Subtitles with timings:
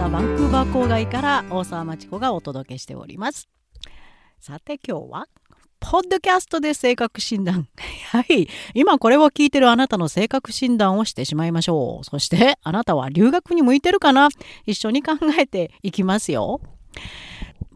[0.00, 3.50] ダバンクーバー郊外から大沢町子がお届けしております。
[4.40, 5.26] さて今日は
[5.78, 7.68] ポッドキャストで性格診断。
[8.10, 8.48] はい。
[8.72, 12.04] 今これを聞いてるあなたの性格診断をしてしまいましょう。
[12.04, 14.30] そしてあなたは留学に向いてるかな？
[14.64, 16.62] 一緒に考えていきますよ。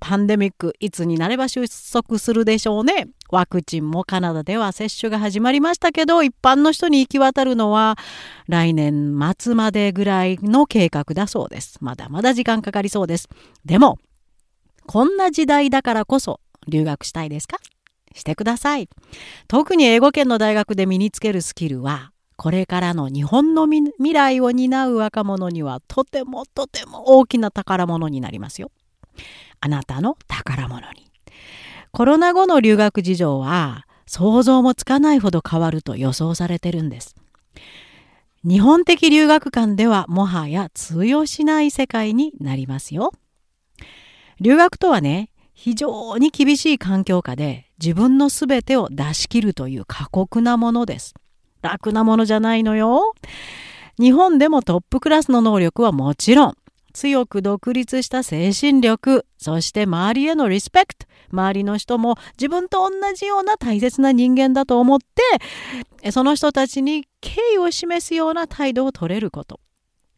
[0.00, 3.08] パンデミックいつになれば収束するでしょうね。
[3.30, 7.98] ワクチンもカナダでは接種が始まりましたけど一般の人に行き渡るのは
[8.46, 11.78] 来年末までぐらいの計画だそうです。
[11.80, 13.28] まだまだ時間かかりそうです。
[13.64, 13.98] でも
[14.86, 17.58] こんな時代だからこそ留学したいですか？
[18.14, 18.88] してください。
[19.46, 28.70] 特に英語圏の大学で身につけるスキルはこれからの日本の未来を担う若者にはとてもとても大きな宝物になりますよ。
[29.60, 31.10] あなたの宝物に。
[31.92, 37.16] コロナ後の留学事情は想像もつかないほど変わると予想されてるんです。
[38.44, 43.12] 日本的留学館ではもはや通用しない世界になりますよ。
[44.40, 51.14] 留学とはね、非常に厳しい環境下で自分の全てを出し切るという過酷なものです。
[51.62, 53.14] 楽なものじゃないのよ。
[53.98, 56.56] 日本でもトップクラスの能力はもちろん、
[56.98, 64.98] 強く独立した精神力、そして周りへのリスペクト、周りの人も自分と同じような大切な人間だと思っ
[66.02, 69.60] て、その人たちに敬意を示すような態度を取れること。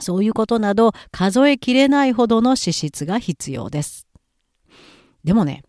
[0.00, 4.08] そういうことなど数えきれないほどの資質が必要です。
[5.22, 5.62] でもね、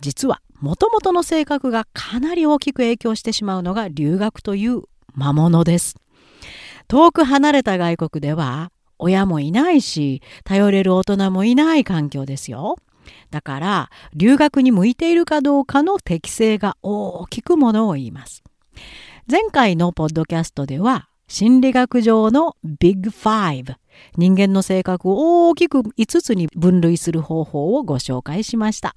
[0.00, 4.82] 実はもともとの性格がかなり大きく影響してしまうのが留学という
[5.14, 5.96] 魔物です。
[6.88, 8.70] 遠く離れた外国では
[9.02, 12.76] 親もいないし、頼れる大人もいない環境ですよ。
[13.30, 18.44] だから、留学に向いているかどうかの適性が大きくものを言います。
[19.28, 23.74] 前回のポッドキャストでは、心理学上のビッグファイブ、
[24.16, 28.94] 人間の性格を大きく5つに分類する方法をご紹介しました。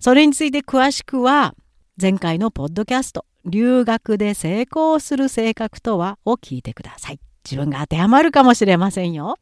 [0.00, 1.54] それについて詳しくは、
[2.00, 7.20] 前回のポッドキャスト、留学で成功する性格とはを聞いてください。
[7.48, 9.38] 自分が当てはまるかもしれませんよ。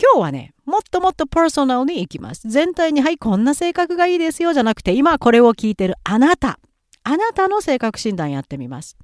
[0.00, 2.48] 今日はね、もっともっとパーソナルに行きます。
[2.48, 6.60] 全体に、はい、こんな性格がいいですよじゃなくて、今これを聞いてるあなた、
[7.02, 8.96] あなたの性格診断やってみます。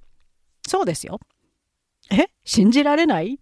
[0.66, 1.18] そうですよ。
[2.10, 2.26] え？
[2.44, 3.40] 信じられない？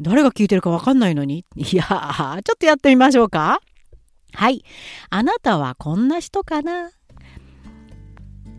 [0.00, 1.46] 誰が聞いてるかわかんないのに？
[1.54, 3.60] いやー、ちょっとやってみましょうか。
[4.32, 4.64] はい。
[5.08, 6.90] あなたはこんな人かな？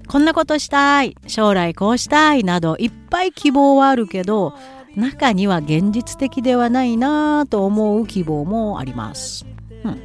[0.08, 1.16] こんなことしたい。
[1.28, 2.46] 将来こうしたい。
[2.46, 4.54] など、いっぱい希望はあるけど、
[4.98, 9.46] 中には現実的ではないなぁと思う希望もあります、
[9.84, 10.02] うん、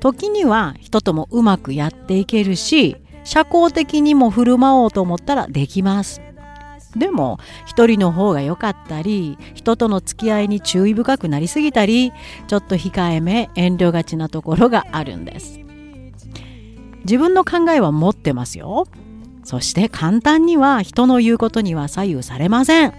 [0.00, 6.20] 時には人ともうまくやっていけるし社交的にも振る舞おうと思ったらできます。
[6.96, 12.12] でも一人の方が良かったり人との付き合いに注意深くなりすぎたり
[12.48, 15.60] ちょっと控えめ遠慮がちなところがあるんです。
[17.04, 18.86] 自分の考えは持ってますよ。
[19.44, 22.92] そして簡単には人の言うことには左右されません。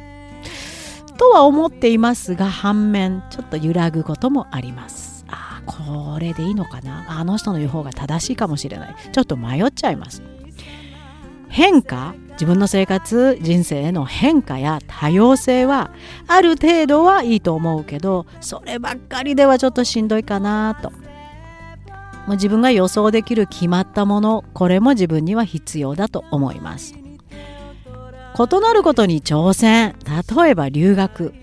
[1.18, 5.25] とは思っていますが反面ちょっと揺らぐこともあります。
[5.28, 7.06] ああこれでいいのかな？
[7.07, 8.96] あの人の言う方が正しいかもしれない。
[9.12, 10.22] ちょっと迷っちゃいます。
[11.50, 12.16] 変化？
[12.31, 15.91] 自分の生活人生への変化や多様性は
[16.28, 20.91] ある程度はいいと思うけどそればっかりではちょっとしんどいかなと。
[22.25, 26.96] もう自分が予想できる決まったものこれも自分には必要だと思います。
[28.38, 29.96] 異なることに挑戦。
[30.06, 31.34] 例えば留学。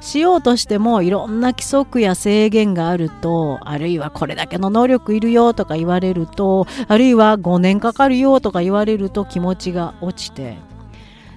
[0.00, 10.56] しようとしてもいろんな規則や制限があるとあるいはこれだけの能力いるよとか言われるとあるいは5年かかるよとか言われると気持ちが落ちて。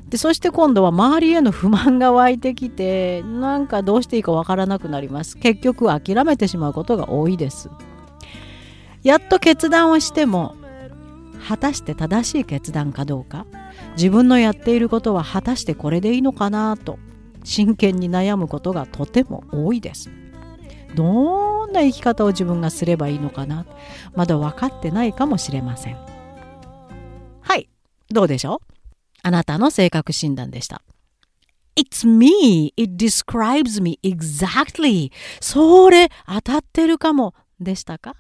[0.10, 5.38] でそして今度は周りへの不満が湧いてきてなんかどうしていいかわからなくなります。
[5.38, 7.70] 結局諦めてしまうことが多いです。
[9.04, 10.56] やっと決断をしても
[11.48, 13.46] 果たして正しい決断かどうか。
[13.94, 16.98] 自分のやっていることは果たしてこれでいいのかなと
[17.44, 20.10] 真剣に悩むことがとても多いです。
[20.96, 23.66] どんな生き方を自分がすればいいのかな
[24.14, 25.98] まだ分かってないかもしれません。
[27.42, 27.70] はい、
[28.10, 28.74] どうでしょう？
[29.24, 30.82] あなたの性格診断でした。
[31.76, 32.74] It's me.
[32.76, 35.12] It describes me exactly.
[35.40, 38.16] それ当たってるかもでしたか？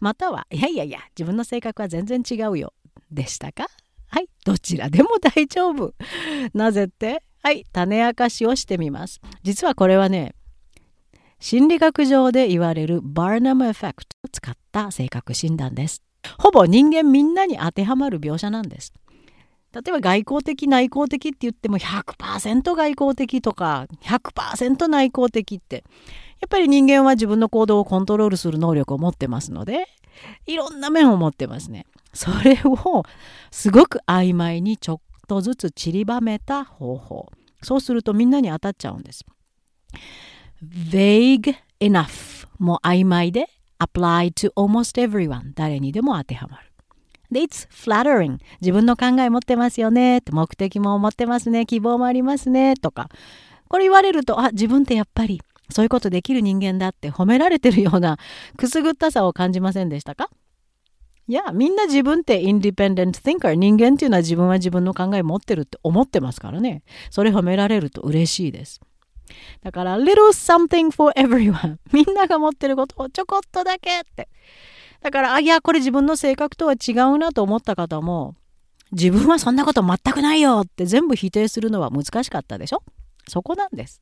[0.00, 2.72] またはいやいやいや自分の性格は全然違うよ
[3.10, 3.66] でしたか？
[4.10, 5.94] はい、どちらでも大丈夫。
[6.54, 7.22] なぜって？
[7.42, 9.20] はい、種明かしをしてみます。
[9.42, 10.34] 実はこれはね、
[11.40, 16.02] 心理学上で言われるバーナムエフェクトを使った性格診断です。
[16.38, 18.92] ほぼ人間みんなに当てはまる描写なんです。
[19.72, 25.84] 例えば外交的内向的って言っても100%外交的とか100%内向的って
[26.40, 29.86] やっぱり人間は自分の行動をコントロールする能力を持ってますので
[30.46, 31.84] いろんな面を持ってますね。
[32.18, 33.04] それを
[33.52, 37.30] すごく曖昧にちょっとずつ散りばめた方法。
[37.62, 39.24] そうするとみんなに当たっちゃうんです。
[40.64, 43.46] vague enough も曖昧で
[43.78, 46.72] apply to almost everyone 誰にでも当てはまる。
[47.30, 53.10] で、it's flattering 自分の考え持ってますよね目的も持ってますね希望もありますねとか
[53.68, 58.18] これ言われるとあ自分ってやっぱりそういうことできる人間だって褒められてるような
[58.56, 60.30] くすぐったさを感じませんでしたか？
[61.28, 66.82] いや、みんな自分ってインディペンデント・ティンカー、人間っていうのは自分は自分の考え持ってるって思ってますからね。
[67.10, 68.80] それ褒められると嬉しいです。
[69.62, 71.76] だから、little something for everyone。
[71.92, 74.28] みんなが持ってることをちょこっとだけって。
[75.02, 78.34] だから、あ、いや、これ自分の性格とは違うなと思った方も、
[78.92, 82.82] 自分はそんなこと全くないよって全部否定するのは難しかったでしょ？
[83.28, 84.00] そこなんです。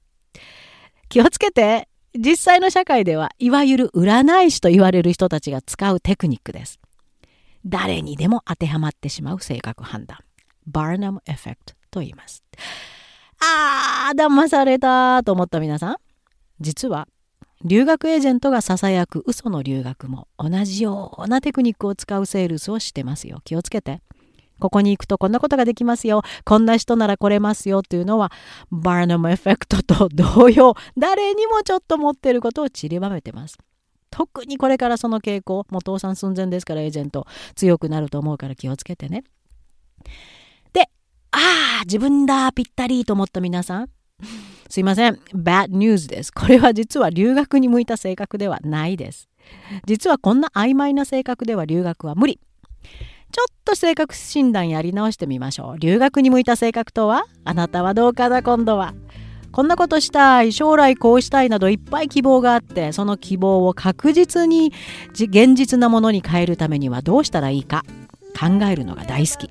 [1.08, 6.78] 気をつけて実際の社会ではいわゆる占い師と言われる人たちが使うテクニックです。
[7.66, 10.18] 誰にでも当てはまってしまう性格判断。
[10.66, 12.44] バーナムエフェクトと言います。
[13.40, 15.96] あー、騙されたと思った皆さん。
[16.60, 17.08] 実は
[17.64, 23.40] 留学エージェントがささやく嘘の留学も同じようなテクニックを使うセールスをしてますよ。
[23.44, 24.00] 気をつけて。
[24.58, 26.22] ここに行くとこんなことができますよ。
[26.44, 28.32] こんな人なら来れますよというのは、
[28.70, 33.58] バーナムエフェクトと同様、誰にもちょっと持ってることを散りばめてます。
[34.16, 39.24] 特にこれからその傾向、もう倒産寸前ですからエージェント強くなると思うから気をつけてね。
[40.72, 40.88] で、
[41.32, 43.90] ああ、自分だ、ぴったりと思った皆さん。
[44.70, 45.20] すいません。
[45.34, 46.32] bad news です。
[46.32, 49.28] これは実は留学に向いた性格ではないです。
[49.84, 52.40] 実はこんな曖昧な性格では留学は無理。
[53.32, 55.78] ちょっと性格診断やり直してみましょう。
[55.78, 57.26] 留学に向いた性格とは？
[57.44, 58.94] あなたはどうかな今度は。
[59.56, 64.70] こんなことしたい、将来こうしたいなどいっぱい希望があって、その希望を確実に
[65.14, 67.82] 現実なものに変えるためにはどうしたらいいか
[68.38, 69.50] 考えるのが大好き。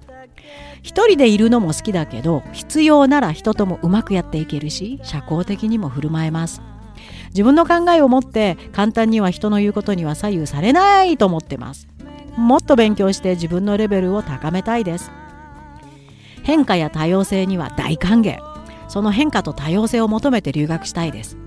[0.83, 6.61] 一人でいるのも好きだけど、必要なら人ともうまくやっていけるし、社交的にも振る舞えます。
[7.29, 11.87] 自分の考えを持って簡単には人の言うことには左右されないと思ってます。
[12.37, 15.09] もっと勉強して自分のレベルを高めたいです
[16.43, 18.54] 変化や多様性には大歓迎
[18.95, 21.37] その変化と多様性を求めて留学したいです。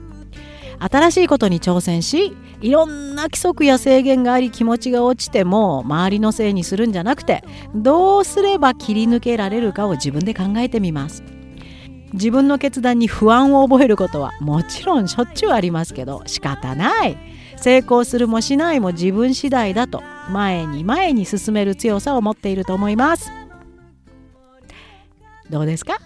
[0.79, 7.43] 新しいことに挑戦しいろんな規則や制限があり気持ちが落ちても周りのせいにするんじゃなくて
[7.75, 11.25] どうすれば切り抜けられるかを自分で考えてみます。
[12.13, 17.17] 自分の決断に不安を覚えることはもちろんしょっちゅうありますけど仕方ない。
[17.57, 23.33] 成功するもしないも自分次第だと前に前に進める強さを持っていると思います。
[25.49, 25.99] どうですか？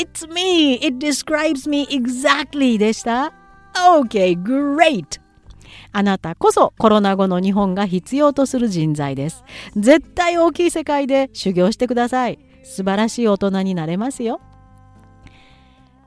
[0.00, 0.76] It's me!
[0.76, 3.34] It describes me exactly でした
[3.74, 5.20] ?OK, great!
[5.92, 9.44] あなたこそコロナ後の日本が必要とする人材です。
[9.76, 12.38] 絶対大きい世界で修行してください。
[12.62, 14.40] 素晴らしい大人になれますよ。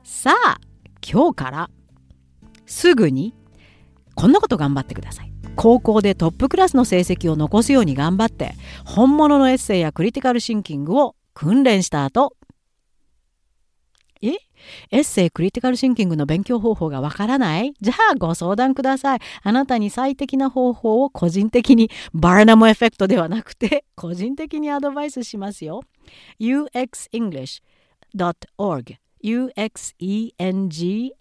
[0.04, 0.57] さあ、
[1.07, 1.69] 今日から
[2.66, 3.36] すぐに
[4.16, 5.31] こんなこと頑張ってください。
[5.56, 8.56] 高校でトップクラスの成績を残すように頑張って
[8.86, 12.36] 本物のエッセイやクリティカルシンキングを訓練した後
[14.30, 14.38] え？
[14.92, 17.74] エッセイクリティカルシンキングの勉強方法がわからない？
[17.81, 19.19] じゃあご相談ください。
[19.44, 25.83] あなたに最適な方法を個人的にバーナムエフェクトではなくて個人的にアドバイスしますよ。
[26.40, 31.12] uxenglish.org uxenglish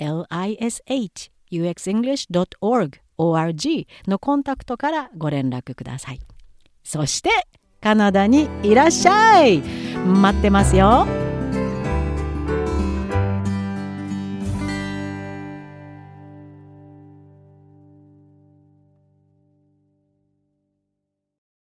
[1.53, 6.21] uxenglish.org org のコンタクトからご連絡ください。
[6.85, 7.31] そして
[7.81, 9.59] カナダにいらっしゃい。
[9.59, 11.07] 待ってますよ。